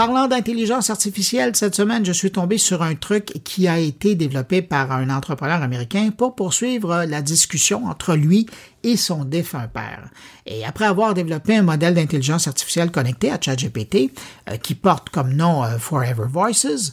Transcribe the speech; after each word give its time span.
Parlant 0.00 0.28
d'intelligence 0.28 0.88
artificielle, 0.88 1.54
cette 1.54 1.74
semaine, 1.74 2.06
je 2.06 2.12
suis 2.12 2.30
tombé 2.32 2.56
sur 2.56 2.80
un 2.82 2.94
truc 2.94 3.42
qui 3.44 3.68
a 3.68 3.78
été 3.78 4.14
développé 4.14 4.62
par 4.62 4.92
un 4.92 5.10
entrepreneur 5.10 5.62
américain 5.62 6.08
pour 6.16 6.34
poursuivre 6.34 7.04
la 7.06 7.20
discussion 7.20 7.84
entre 7.84 8.14
lui 8.14 8.46
et 8.82 8.96
son 8.96 9.24
défunt 9.24 9.68
père. 9.68 10.08
Et 10.46 10.64
après 10.64 10.86
avoir 10.86 11.14
développé 11.14 11.56
un 11.56 11.62
modèle 11.62 11.94
d'intelligence 11.94 12.48
artificielle 12.48 12.90
connecté 12.90 13.30
à 13.30 13.38
ChatGPT, 13.40 14.12
euh, 14.48 14.56
qui 14.56 14.74
porte 14.74 15.10
comme 15.10 15.34
nom 15.34 15.64
euh, 15.64 15.78
Forever 15.78 16.26
Voices, 16.28 16.92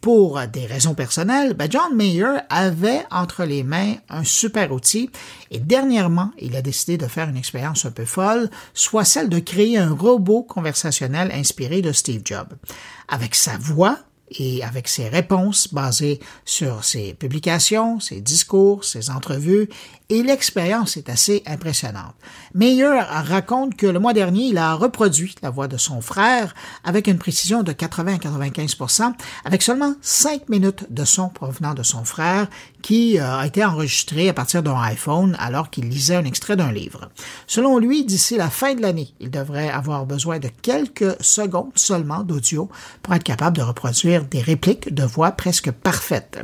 pour 0.00 0.40
des 0.46 0.66
raisons 0.66 0.94
personnelles, 0.94 1.54
ben 1.54 1.70
John 1.70 1.94
Mayer 1.94 2.38
avait 2.48 3.04
entre 3.10 3.44
les 3.44 3.62
mains 3.62 3.94
un 4.08 4.24
super 4.24 4.72
outil 4.72 5.10
et 5.50 5.58
dernièrement, 5.58 6.32
il 6.38 6.56
a 6.56 6.62
décidé 6.62 6.96
de 6.96 7.06
faire 7.06 7.28
une 7.28 7.36
expérience 7.36 7.84
un 7.84 7.90
peu 7.90 8.04
folle, 8.04 8.50
soit 8.74 9.04
celle 9.04 9.28
de 9.28 9.38
créer 9.38 9.78
un 9.78 9.92
robot 9.92 10.42
conversationnel 10.42 11.30
inspiré 11.32 11.82
de 11.82 11.92
Steve 11.92 12.22
Jobs. 12.24 12.54
Avec 13.08 13.34
sa 13.34 13.56
voix, 13.58 13.98
et 14.30 14.62
avec 14.64 14.88
ses 14.88 15.08
réponses 15.08 15.72
basées 15.72 16.20
sur 16.44 16.84
ses 16.84 17.14
publications, 17.14 18.00
ses 18.00 18.20
discours, 18.20 18.84
ses 18.84 19.10
entrevues, 19.10 19.68
et 20.08 20.22
l'expérience 20.22 20.96
est 20.96 21.08
assez 21.08 21.42
impressionnante. 21.46 22.14
Meyer 22.54 23.00
raconte 23.00 23.76
que 23.76 23.86
le 23.86 23.98
mois 23.98 24.12
dernier, 24.12 24.44
il 24.44 24.58
a 24.58 24.74
reproduit 24.74 25.34
la 25.42 25.50
voix 25.50 25.66
de 25.68 25.76
son 25.76 26.00
frère 26.00 26.54
avec 26.84 27.08
une 27.08 27.18
précision 27.18 27.62
de 27.62 27.72
80 27.72 28.14
à 28.14 28.18
95% 28.18 29.14
avec 29.44 29.62
seulement 29.62 29.94
5 30.02 30.48
minutes 30.48 30.86
de 30.90 31.04
son 31.04 31.28
provenant 31.28 31.74
de 31.74 31.82
son 31.82 32.04
frère 32.04 32.48
qui 32.86 33.18
euh, 33.18 33.38
a 33.38 33.44
été 33.44 33.64
enregistré 33.64 34.28
à 34.28 34.32
partir 34.32 34.62
d'un 34.62 34.80
iPhone 34.80 35.34
alors 35.40 35.70
qu'il 35.70 35.88
lisait 35.88 36.14
un 36.14 36.24
extrait 36.24 36.54
d'un 36.54 36.70
livre. 36.70 37.08
Selon 37.48 37.80
lui, 37.80 38.04
d'ici 38.04 38.36
la 38.36 38.48
fin 38.48 38.76
de 38.76 38.80
l'année, 38.80 39.12
il 39.18 39.28
devrait 39.28 39.70
avoir 39.70 40.06
besoin 40.06 40.38
de 40.38 40.46
quelques 40.62 41.20
secondes 41.20 41.72
seulement 41.74 42.22
d'audio 42.22 42.70
pour 43.02 43.12
être 43.14 43.24
capable 43.24 43.56
de 43.56 43.62
reproduire 43.62 44.24
des 44.24 44.40
répliques 44.40 44.94
de 44.94 45.02
voix 45.02 45.32
presque 45.32 45.72
parfaites. 45.72 46.38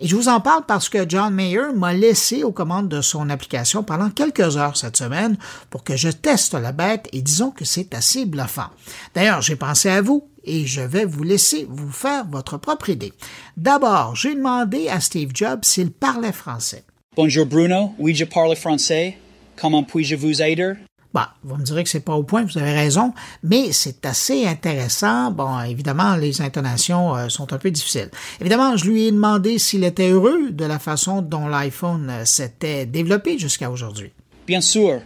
Et 0.00 0.08
je 0.08 0.16
vous 0.16 0.26
en 0.26 0.40
parle 0.40 0.64
parce 0.66 0.88
que 0.88 1.08
John 1.08 1.32
Mayer 1.32 1.72
m'a 1.76 1.92
laissé 1.92 2.42
aux 2.42 2.50
commandes 2.50 2.88
de 2.88 3.00
son 3.00 3.30
application 3.30 3.84
pendant 3.84 4.10
quelques 4.10 4.56
heures 4.56 4.76
cette 4.76 4.96
semaine 4.96 5.38
pour 5.70 5.84
que 5.84 5.96
je 5.96 6.08
teste 6.08 6.54
la 6.54 6.72
bête 6.72 7.08
et 7.12 7.22
disons 7.22 7.52
que 7.52 7.64
c'est 7.64 7.94
assez 7.94 8.26
bluffant. 8.26 8.70
D'ailleurs, 9.14 9.42
j'ai 9.42 9.54
pensé 9.54 9.90
à 9.90 10.02
vous 10.02 10.26
et 10.44 10.66
je 10.66 10.80
vais 10.80 11.04
vous 11.04 11.22
laisser 11.22 11.66
vous 11.68 11.90
faire 11.90 12.26
votre 12.26 12.58
propre 12.58 12.90
idée. 12.90 13.12
D'abord, 13.56 14.16
j'ai 14.16 14.34
demandé 14.34 14.88
à 14.88 15.00
Steve 15.00 15.30
Jobs 15.34 15.64
s'il 15.64 15.90
parlait 15.90 16.32
français. 16.32 16.84
Bonjour 17.16 17.46
Bruno, 17.46 17.92
oui 17.98 18.14
je 18.14 18.24
parle 18.24 18.56
français. 18.56 19.18
Comment 19.56 19.84
puis-je 19.84 20.16
vous 20.16 20.42
aider? 20.42 20.74
Bah, 21.14 21.30
vous 21.44 21.54
me 21.54 21.62
direz 21.62 21.84
que 21.84 21.90
c'est 21.90 22.00
pas 22.00 22.16
au 22.16 22.24
point, 22.24 22.42
vous 22.42 22.58
avez 22.58 22.72
raison, 22.72 23.14
mais 23.44 23.70
c'est 23.70 24.04
assez 24.04 24.46
intéressant. 24.46 25.30
Bon, 25.30 25.60
évidemment, 25.60 26.16
les 26.16 26.42
intonations 26.42 27.14
euh, 27.14 27.28
sont 27.28 27.52
un 27.52 27.58
peu 27.58 27.70
difficiles. 27.70 28.10
Évidemment, 28.40 28.76
je 28.76 28.90
lui 28.90 29.04
ai 29.04 29.12
demandé 29.12 29.60
s'il 29.60 29.84
était 29.84 30.10
heureux 30.10 30.50
de 30.50 30.64
la 30.64 30.80
façon 30.80 31.22
dont 31.22 31.46
l'iPhone 31.46 32.10
euh, 32.10 32.24
s'était 32.24 32.84
développé 32.84 33.38
jusqu'à 33.38 33.70
aujourd'hui. 33.70 34.10
Bien 34.48 34.60
sûr. 34.60 35.02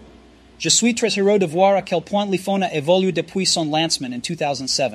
Je 0.58 0.70
suis 0.70 0.94
très 0.94 1.10
heureux 1.10 1.38
de 1.38 1.44
voir 1.44 1.76
à 1.76 1.82
quel 1.82 2.00
point 2.00 2.24
l'iPhone 2.24 2.62
a 2.62 2.74
évolué 2.74 3.12
depuis 3.12 3.44
son 3.44 3.66
lancement 3.66 4.08
en 4.08 4.18
2007. 4.18 4.92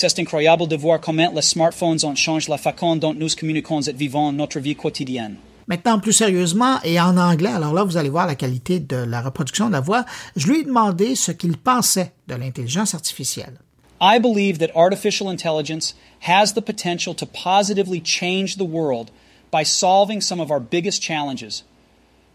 C'est 0.00 0.20
incroyable 0.20 0.68
de 0.68 0.76
voir 0.76 1.00
comment 1.00 1.32
les 1.34 1.42
smartphones 1.42 1.98
ont 2.04 2.14
changé 2.14 2.48
la 2.48 2.56
façon 2.56 2.94
dont 2.94 3.12
nous 3.14 3.34
communiquons 3.36 3.80
et 3.80 3.92
vivons 3.92 4.30
notre 4.30 4.60
vie 4.60 4.76
quotidienne. 4.76 5.34
Maintenant, 5.66 5.98
plus 5.98 6.12
sérieusement 6.12 6.78
et 6.84 7.00
en 7.00 7.16
anglais, 7.16 7.50
alors 7.50 7.74
là, 7.74 7.82
vous 7.82 7.96
allez 7.96 8.08
voir 8.08 8.28
la 8.28 8.36
qualité 8.36 8.78
de 8.78 8.94
la 8.94 9.20
reproduction 9.20 9.66
de 9.66 9.72
la 9.72 9.80
voix, 9.80 10.04
je 10.36 10.46
lui 10.46 10.60
ai 10.60 10.64
demandé 10.64 11.16
ce 11.16 11.32
qu'il 11.32 11.56
pensait 11.56 12.12
de 12.28 12.36
l'intelligence 12.36 12.94
artificielle. 12.94 13.58
I 14.00 14.20
believe 14.20 14.58
that 14.58 14.70
artificial 14.76 15.28
intelligence 15.28 15.96
has 16.28 16.52
the 16.52 16.62
potential 16.62 17.12
to 17.16 17.26
positively 17.26 18.00
change 18.00 18.56
the 18.56 18.68
world 18.70 19.10
by 19.50 19.64
solving 19.64 20.20
some 20.20 20.40
of 20.40 20.52
our 20.52 20.60
biggest 20.60 21.02
challenges. 21.02 21.64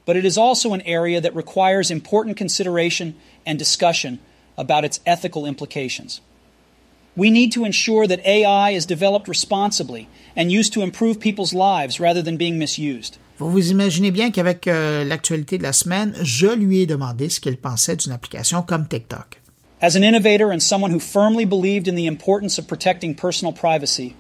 But 0.06 0.18
it 0.18 0.26
is 0.26 0.38
also 0.38 0.74
an 0.74 0.82
area 0.86 1.22
that 1.22 1.34
requires 1.34 1.90
important 1.90 2.36
consideration 2.36 3.14
and 3.48 3.58
discussion 3.58 4.20
about 4.58 4.84
its 4.84 5.00
ethical 5.06 5.46
implications. 5.46 6.20
We 7.16 7.30
need 7.30 7.52
to 7.52 7.64
ensure 7.64 8.08
that 8.08 8.26
AI 8.26 8.72
is 8.72 8.88
developed 8.88 9.28
responsibly 9.28 10.08
and 10.36 10.52
used 10.52 10.74
to 10.74 10.82
improve 10.82 11.20
people's 11.20 11.54
lives 11.54 12.00
rather 12.00 12.24
than 12.24 12.38
being 12.38 12.58
misused. 12.58 13.18
Vous 13.38 13.52
vous 13.52 13.72
imaginez 13.72 14.12
bien 14.12 14.32
qu'avec 14.32 14.68
euh, 14.68 15.04
l'actualité 15.04 15.58
de 15.58 15.64
la 15.64 15.74
semaine, 15.74 16.14
je 16.24 16.48
lui 16.48 16.82
ai 16.82 16.86
demandé 16.86 17.30
ce 17.30 17.40
qu'il 17.40 17.58
pensait 17.58 17.96
d'une 17.96 18.12
application 18.12 18.64
comme 18.64 18.88
TikTok. 18.88 19.40
As 19.82 19.96
an 19.96 20.04
innovator 20.04 20.52
and 20.52 20.62
someone 20.62 20.92
who 20.92 21.00
firmly 21.00 21.46
believed 21.46 21.88
in 21.88 21.96
the 21.96 22.08
importance 22.08 22.58
of 22.58 22.68
protecting 22.68 23.16
personal 23.16 23.54
privacy, 23.54 24.16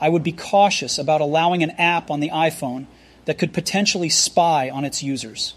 I 0.00 0.08
would 0.08 0.22
be 0.22 0.32
cautious 0.32 0.98
about 0.98 1.20
allowing 1.20 1.62
an 1.62 1.70
app 1.78 2.10
on 2.10 2.20
the 2.20 2.30
iPhone 2.30 2.86
that 3.24 3.38
could 3.38 3.52
potentially 3.52 4.08
spy 4.08 4.68
on 4.68 4.84
its 4.84 5.02
users. 5.02 5.54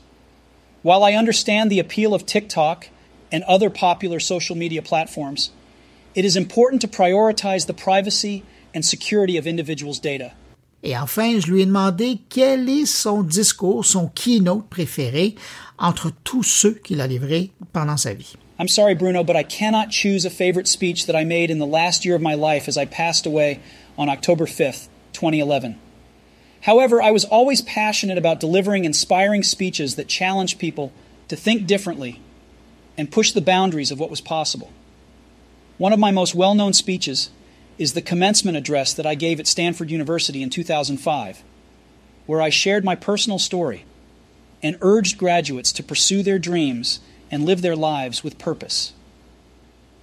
While 0.84 1.04
I 1.04 1.14
understand 1.14 1.70
the 1.70 1.80
appeal 1.80 2.14
of 2.14 2.26
TikTok 2.26 2.90
and 3.32 3.44
other 3.44 3.70
popular 3.70 4.20
social 4.20 4.56
media 4.56 4.82
platforms, 4.82 5.52
it 6.16 6.26
is 6.26 6.36
important 6.36 6.82
to 6.82 6.88
prioritize 6.88 7.68
the 7.68 7.74
privacy 7.74 8.44
and 8.74 8.86
security 8.86 9.38
of 9.38 9.48
individuals' 9.48 10.00
data. 10.00 10.34
Et 10.84 10.98
enfin, 10.98 11.40
je 11.40 11.52
lui 11.52 11.62
ai 11.62 11.66
demandé 11.66 12.20
quel 12.30 12.68
est 12.68 12.86
son 12.86 13.22
discours, 13.22 13.86
son 13.86 14.10
keynote 14.16 14.68
préféré 14.70 15.36
entre 15.78 16.12
tous 16.24 16.44
ceux 16.44 16.74
qu'il 16.74 17.02
a 17.02 17.08
livrés 17.08 17.52
pendant 17.72 17.98
sa 17.98 18.14
vie. 18.14 18.36
I'm 18.58 18.68
sorry, 18.68 18.96
Bruno, 18.96 19.24
but 19.24 19.36
I 19.36 19.44
cannot 19.44 19.90
choose 19.90 20.26
a 20.26 20.30
favorite 20.30 20.68
speech 20.68 21.06
that 21.06 21.16
I 21.16 21.24
made 21.24 21.50
in 21.50 21.60
the 21.60 21.66
last 21.66 22.06
year 22.06 22.16
of 22.16 22.22
my 22.22 22.36
life 22.36 22.68
as 22.68 22.78
I 22.78 22.86
passed 22.86 23.26
away 23.26 23.60
on 23.98 24.10
October 24.10 24.46
5th, 24.46 24.88
2011. 25.14 25.78
However, 26.62 27.02
I 27.02 27.12
was 27.12 27.26
always 27.26 27.62
passionate 27.62 28.18
about 28.18 28.40
delivering 28.40 28.86
inspiring 28.86 29.44
speeches 29.44 29.96
that 29.96 30.08
challenged 30.08 30.60
people 30.60 30.92
to 31.28 31.36
think 31.36 31.66
differently 31.66 32.22
and 32.98 33.12
push 33.12 33.32
the 33.32 33.42
boundaries 33.42 33.92
of 33.92 34.00
what 34.00 34.12
was 34.12 34.22
possible. 34.22 34.72
One 35.82 35.94
of 35.94 36.00
my 36.00 36.12
most 36.12 36.36
well 36.36 36.54
known 36.54 36.74
speeches 36.74 37.32
is 37.80 37.94
the 37.94 38.04
commencement 38.04 38.56
address 38.56 38.94
that 38.94 39.08
I 39.08 39.16
gave 39.16 39.40
at 39.40 39.48
Stanford 39.48 39.90
University 39.90 40.44
in 40.44 40.52
2005, 40.52 41.42
where 42.28 42.40
I 42.40 42.52
shared 42.52 42.86
my 42.86 42.94
personal 42.94 43.40
story 43.40 43.86
and 44.62 44.78
urged 44.82 45.18
graduates 45.18 45.72
to 45.72 45.82
pursue 45.82 46.22
their 46.22 46.38
dreams 46.38 47.00
and 47.32 47.46
live 47.46 47.64
their 47.64 47.76
lives 47.76 48.24
with 48.24 48.38
purpose. 48.38 48.94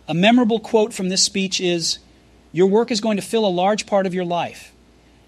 A 0.08 0.14
memorable 0.14 0.58
quote 0.58 0.92
from 0.92 1.10
this 1.10 1.22
speech 1.22 1.60
is 1.60 2.00
Your 2.50 2.66
work 2.66 2.90
is 2.90 3.00
going 3.00 3.16
to 3.16 3.22
fill 3.22 3.46
a 3.46 3.60
large 3.62 3.86
part 3.86 4.04
of 4.04 4.14
your 4.14 4.24
life, 4.24 4.72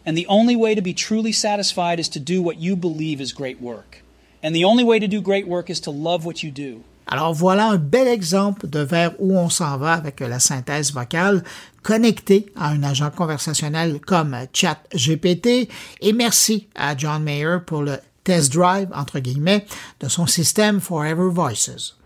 and 0.05 0.19
the 0.19 0.27
only 0.27 0.57
way 0.57 0.75
to 0.75 0.83
be 0.83 0.95
truly 0.95 1.31
satisfied 1.31 2.01
is 2.01 2.09
to 2.09 2.19
do 2.19 2.43
what 2.43 2.59
you 2.59 2.75
believe 2.75 3.21
is 3.21 3.33
great 3.33 3.61
work. 3.61 4.03
And 4.43 4.53
the 4.53 4.65
only 4.65 4.83
way 4.83 4.99
to 4.99 5.07
do 5.07 5.21
great 5.21 5.47
work 5.47 5.71
is 5.71 5.79
to 5.83 5.93
love 5.93 6.25
what 6.25 6.43
you 6.43 6.51
do. 6.51 6.83
Alors 7.07 7.35
voilà 7.35 7.71
un 7.71 7.77
bel 7.77 8.09
exemple 8.09 8.69
de 8.69 8.81
vers 8.81 9.13
où 9.19 9.37
on 9.37 9.49
s'en 9.49 9.77
va 9.79 9.95
avec 9.95 10.21
la 10.21 10.39
synthèse 10.39 10.93
vocale 10.93 11.43
connectée 11.83 12.47
à 12.57 12.69
un 12.69 12.83
agent 12.83 13.11
conversationnel 13.11 14.01
comme 14.07 14.37
ChatGPT 14.53 15.69
et 16.01 16.13
merci 16.13 16.69
à 16.75 16.97
John 16.97 17.23
Mayer 17.23 17.59
pour 17.67 17.83
le 17.83 17.99
test 18.25 18.53
drive 18.53 18.89
entre 18.95 19.19
guillemets 19.19 19.67
de 20.01 20.09
son 20.09 20.27
système 20.27 20.81
Forever 20.81 21.31
Voices. 21.31 22.00